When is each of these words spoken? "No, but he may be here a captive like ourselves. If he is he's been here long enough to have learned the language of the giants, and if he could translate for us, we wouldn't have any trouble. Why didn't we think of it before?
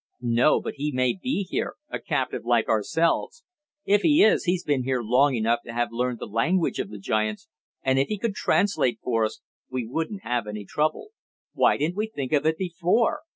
"No, 0.23 0.59
but 0.59 0.73
he 0.77 0.91
may 0.91 1.13
be 1.13 1.43
here 1.47 1.75
a 1.91 1.99
captive 1.99 2.43
like 2.43 2.67
ourselves. 2.67 3.43
If 3.85 4.01
he 4.01 4.23
is 4.23 4.45
he's 4.45 4.63
been 4.63 4.83
here 4.83 5.03
long 5.03 5.35
enough 5.35 5.59
to 5.67 5.73
have 5.73 5.89
learned 5.91 6.17
the 6.17 6.25
language 6.25 6.79
of 6.79 6.89
the 6.89 6.97
giants, 6.97 7.47
and 7.83 7.99
if 7.99 8.07
he 8.07 8.17
could 8.17 8.33
translate 8.33 8.99
for 9.03 9.25
us, 9.25 9.41
we 9.69 9.85
wouldn't 9.85 10.23
have 10.23 10.47
any 10.47 10.65
trouble. 10.65 11.09
Why 11.53 11.77
didn't 11.77 11.97
we 11.97 12.07
think 12.07 12.33
of 12.33 12.47
it 12.47 12.57
before? 12.57 13.19